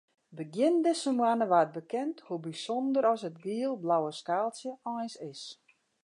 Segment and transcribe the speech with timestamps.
[0.37, 5.41] Begjin dizze moanne waard bekend hoe bysûnder as it giel-blauwe skaaltsje eins is.